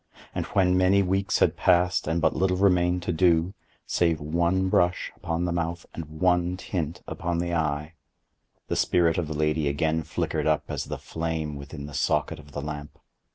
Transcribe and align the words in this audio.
And 0.33 0.47
when 0.47 0.75
many 0.75 1.03
weeks 1.03 1.37
had 1.37 1.55
passed, 1.55 2.07
and 2.07 2.19
but 2.19 2.35
little 2.35 2.57
remained 2.57 3.03
to 3.03 3.11
do, 3.11 3.53
save 3.85 4.19
one 4.19 4.67
brush 4.67 5.11
upon 5.15 5.45
the 5.45 5.51
mouth 5.51 5.85
and 5.93 6.05
one 6.19 6.57
tint 6.57 7.03
upon 7.05 7.37
the 7.37 7.53
eye, 7.53 7.93
the 8.67 8.75
spirit 8.75 9.19
of 9.19 9.27
the 9.27 9.37
lady 9.37 9.67
again 9.67 10.01
flickered 10.01 10.47
up 10.47 10.63
as 10.69 10.85
the 10.85 10.97
flame 10.97 11.55
within 11.55 11.85
the 11.85 11.93
socket 11.93 12.39
of 12.39 12.51
the 12.51 12.63
lamp. 12.63 12.97